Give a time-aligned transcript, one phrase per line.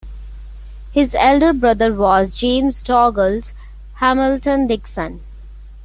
[0.91, 3.53] His elder brother was James Douglas
[3.97, 5.19] Hamilton Dickson.